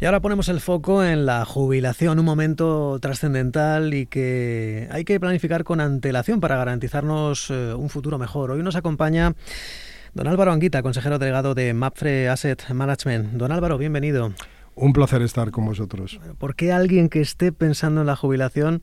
[0.00, 5.20] Y ahora ponemos el foco en la jubilación, un momento trascendental y que hay que
[5.20, 8.50] planificar con antelación para garantizarnos eh, un futuro mejor.
[8.50, 9.34] Hoy nos acompaña
[10.14, 13.32] don Álvaro Anguita, consejero delegado de Mapfre Asset Management.
[13.34, 14.32] Don Álvaro, bienvenido.
[14.74, 16.18] Un placer estar con vosotros.
[16.38, 18.80] ¿Por qué alguien que esté pensando en la jubilación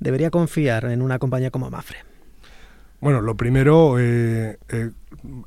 [0.00, 2.00] debería confiar en una compañía como Mafre?
[3.00, 4.90] Bueno, lo primero, eh, eh,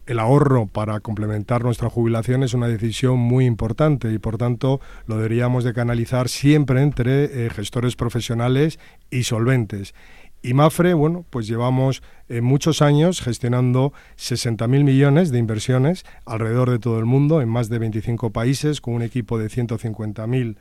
[0.05, 5.17] el ahorro para complementar nuestra jubilación es una decisión muy importante y por tanto lo
[5.17, 9.93] deberíamos de canalizar siempre entre eh, gestores profesionales y solventes.
[10.41, 16.97] Y Mafre, bueno, pues llevamos muchos años gestionando 60.000 millones de inversiones alrededor de todo
[16.97, 20.55] el mundo, en más de 25 países, con un equipo de 150.000,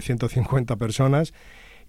[0.00, 1.32] 150 personas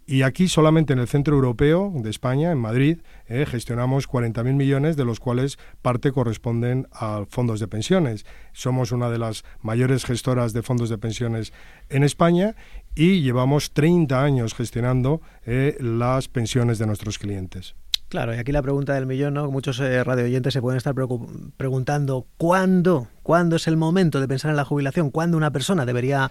[0.05, 4.97] y aquí solamente en el centro europeo de España, en Madrid, eh, gestionamos 40.000 millones,
[4.97, 8.25] de los cuales parte corresponden a fondos de pensiones.
[8.51, 11.53] Somos una de las mayores gestoras de fondos de pensiones
[11.89, 12.55] en España
[12.95, 17.75] y llevamos 30 años gestionando eh, las pensiones de nuestros clientes.
[18.13, 19.49] Claro, y aquí la pregunta del millón, ¿no?
[19.49, 20.93] Muchos eh, radio se pueden estar
[21.57, 23.07] preguntando ¿cuándo?
[23.23, 25.09] ¿Cuándo es el momento de pensar en la jubilación?
[25.09, 26.29] ¿Cuándo una persona debería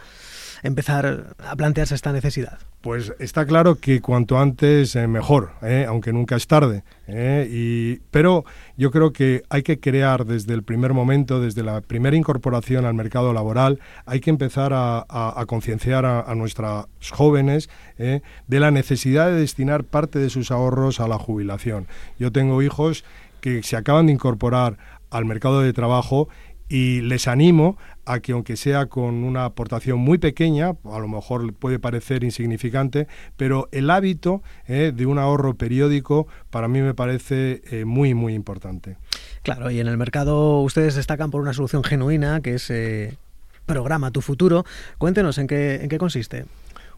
[0.62, 2.58] empezar a plantearse esta necesidad?
[2.80, 6.82] Pues está claro que cuanto antes eh, mejor, eh, aunque nunca es tarde.
[7.06, 8.44] Eh, y, pero
[8.76, 12.94] yo creo que hay que crear desde el primer momento, desde la primera incorporación al
[12.94, 17.68] mercado laboral, hay que empezar a, concienciar a, a, nuestros jóvenes
[17.98, 21.86] de la necesidad de destinar parte de sus ahorros a la jubilación.
[22.18, 23.04] Yo tengo hijos
[23.40, 24.78] que se acaban de incorporar
[25.10, 26.28] al mercado de trabajo
[26.72, 31.52] y les animo a que aunque sea con una aportación muy pequeña, a lo mejor
[31.52, 37.60] puede parecer insignificante, pero el hábito eh, de un ahorro periódico para mí me parece
[37.70, 38.96] eh, muy, muy importante.
[39.42, 43.18] Claro, y en el mercado ustedes destacan por una solución genuina que es eh,
[43.66, 44.64] Programa Tu Futuro.
[44.96, 46.46] Cuéntenos en qué, en qué consiste.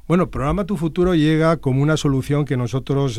[0.06, 3.19] Bueno, Programa Tu Futuro llega como una solución que nosotros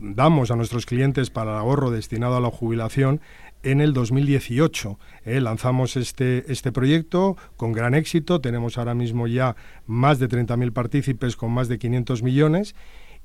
[0.00, 3.20] damos a nuestros clientes para el ahorro destinado a la jubilación
[3.62, 4.98] en el 2018.
[5.24, 9.56] Eh, lanzamos este, este proyecto con gran éxito, tenemos ahora mismo ya
[9.86, 12.74] más de 30.000 partícipes con más de 500 millones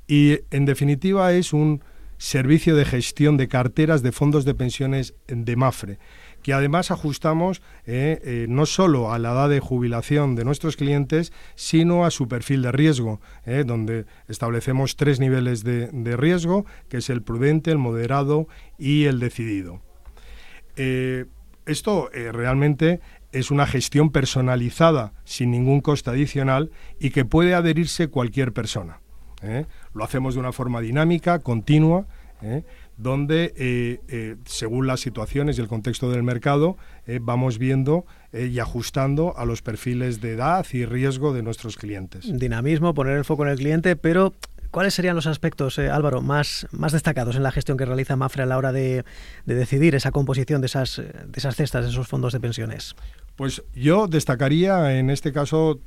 [0.08, 1.84] y en definitiva es un
[2.18, 6.00] servicio de gestión de carteras de fondos de pensiones de Mafre
[6.44, 11.34] que además ajustamos eh, eh, no solo a la edad de jubilación de nuestros clientes,
[11.56, 13.22] sino a su perfil de riesgo,
[13.66, 19.82] donde establecemos tres niveles de riesgo, que es el prudente, el moderado y el decidido.
[20.76, 21.26] Eh,
[21.66, 23.00] esto eh, realmente
[23.32, 29.00] es una gestión personalizada sin ningún coste adicional y que puede adherirse cualquier persona.
[29.42, 29.66] ¿eh?
[29.94, 32.06] Lo hacemos de una forma dinámica, continua,
[32.98, 34.00] donde
[34.46, 36.78] según las situaciones y el contexto del mercado
[37.22, 42.26] vamos viendo y ajustando a los perfiles de edad y riesgo de nuestros clientes.
[42.32, 44.34] Dinamismo, poner el foco en el cliente, pero
[44.74, 48.42] ¿Cuáles serían los aspectos, eh, Álvaro, más, más destacados en la gestión que realiza Mafre
[48.42, 49.06] a la hora de,
[49.46, 52.96] decidir esa composición de esas, de esas cestas, de esos fondos de pensiones?
[53.36, 55.80] Pues yo destacaría en este caso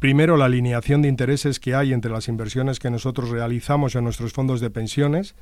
[0.00, 4.34] primero la alineación de intereses que hay entre las inversiones que nosotros realizamos en nuestros
[4.34, 5.34] fondos de pensiones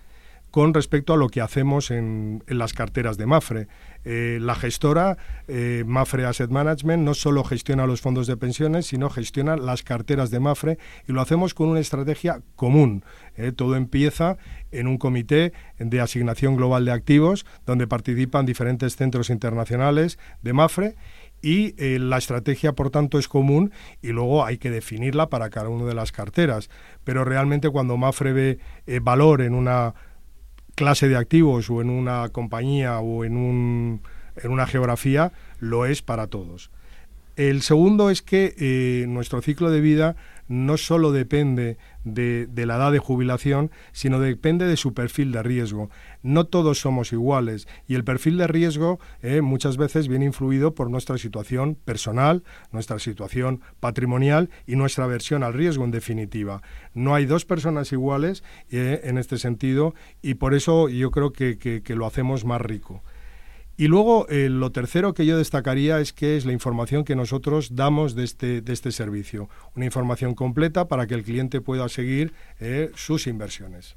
[0.55, 3.67] con respecto a lo que hacemos en, las carteras de Mafre.
[4.05, 9.11] Eh, la gestora, eh, Mafre Asset Management, no solo gestiona los fondos de pensiones, sino
[9.11, 10.79] gestiona las carteras de Mafre
[11.09, 13.05] y lo hacemos con una estrategia común.
[13.37, 14.37] Eh, todo empieza
[14.71, 20.95] en un comité de asignación global de activos, donde participan diferentes centros internacionales de Mafre
[21.43, 23.73] y la estrategia, por tanto, es común
[24.03, 26.71] y luego hay que definirla para cada una de las carteras.
[27.03, 28.59] Pero realmente cuando Mafre ve
[29.03, 29.95] valor en una
[30.75, 34.01] clase de activos o en una compañía o en, un,
[34.37, 36.71] en una geografía, lo es para todos.
[37.37, 40.17] El segundo es que eh, nuestro ciclo de vida
[40.49, 45.91] no solo depende de, la edad de jubilación, sino depende de su perfil de riesgo.
[46.23, 50.91] No todos somos iguales y el perfil de riesgo eh, muchas veces viene influido por
[50.91, 56.63] nuestra situación personal, nuestra situación patrimonial y nuestra aversión al riesgo en definitiva.
[56.93, 61.83] No hay dos personas iguales eh, en este sentido y por eso yo creo que
[61.89, 63.03] lo hacemos más rico.
[63.77, 67.75] Y luego eh, lo tercero que yo destacaría es que es la información que nosotros
[67.75, 69.49] damos de este, de este servicio.
[69.75, 73.97] Una información completa para que el cliente pueda seguir eh, sus inversiones.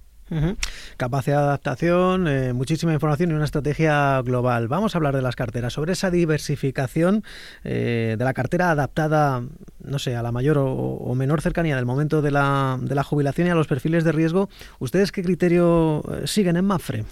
[0.97, 4.68] Capacidad de adaptación, eh, muchísima información y una estrategia global.
[4.68, 7.24] Vamos a hablar de las carteras, sobre esa diversificación
[7.63, 9.41] de la cartera adaptada,
[9.81, 13.47] no sé, a la mayor o, menor cercanía del momento de la, de la, jubilación
[13.47, 14.50] y a los perfiles de riesgo.
[14.79, 17.06] ¿Ustedes qué criterio siguen en Mafre?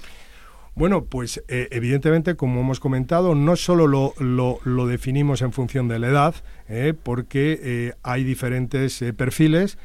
[0.75, 5.99] Bueno, pues eh, evidentemente, como hemos comentado, no solo lo, lo, definimos en función de
[5.99, 6.35] la edad,
[6.67, 9.77] eh, porque eh, hay diferentes perfiles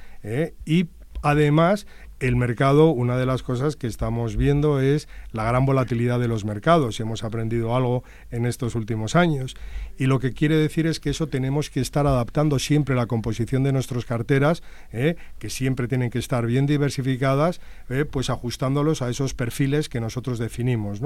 [0.66, 0.88] y
[1.22, 1.86] además
[2.20, 6.44] el mercado, una de las cosas que estamos viendo es la gran volatilidad de los
[6.44, 7.00] mercados.
[7.00, 9.56] Hemos aprendido algo en estos últimos años.
[9.98, 13.62] Y lo que quiere decir es que eso tenemos que estar adaptando siempre la composición
[13.62, 14.62] de nuestras carteras,
[14.92, 15.16] ¿eh?
[15.38, 18.04] que siempre tienen que estar bien diversificadas, ¿eh?
[18.04, 21.00] pues ajustándolos a esos perfiles que nosotros definimos.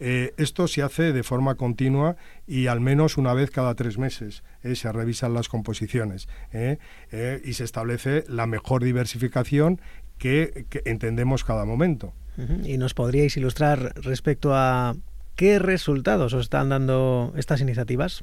[0.00, 2.16] Eh, esto se hace de forma continua
[2.46, 4.42] y al menos una vez cada tres meses
[4.74, 9.80] se revisan las composiciones y se establece la mejor diversificación
[10.22, 12.12] que, entendemos cada momento.
[12.64, 14.94] ¿Y nos podríais ilustrar respecto a
[15.34, 18.22] qué resultados os están dando estas iniciativas?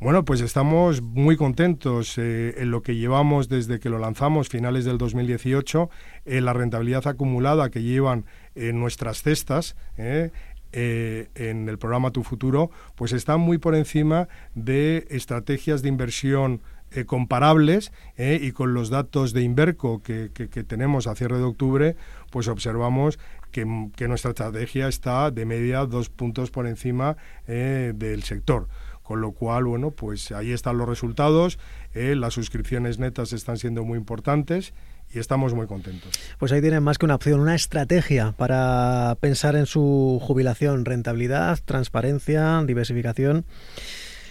[0.00, 4.84] Bueno, pues estamos muy contentos eh, en lo que llevamos desde que lo lanzamos, finales
[4.84, 5.88] del 2018,
[6.24, 8.24] eh, la rentabilidad acumulada que llevan
[8.54, 9.76] en nuestras cestas.
[9.96, 10.30] Eh,
[10.74, 16.60] en el programa Tu Futuro, pues está muy por encima de estrategias de inversión
[16.96, 20.28] eh, comparables eh, y con los datos de Inverco que,
[20.68, 21.96] tenemos a cierre de octubre,
[22.30, 23.18] pues observamos
[23.50, 27.16] que, nuestra estrategia está de media dos puntos por encima
[27.48, 28.68] eh, del sector.
[29.04, 31.58] Con lo cual, bueno, pues ahí están los resultados,
[31.92, 34.72] las suscripciones netas están siendo muy importantes
[35.12, 36.10] y estamos muy contentos.
[36.38, 41.58] Pues ahí tienen más que una opción, una estrategia para pensar en su jubilación, rentabilidad,
[41.64, 43.44] transparencia, diversificación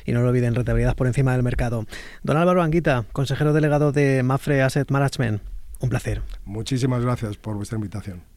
[0.05, 1.85] y no lo olviden, rentabilidad por encima del mercado.
[2.23, 5.41] Don Álvaro Anguita, consejero delegado de Mafre Asset Management,
[5.79, 6.23] un placer.
[6.45, 8.32] Muchísimas gracias por vuestra invitación.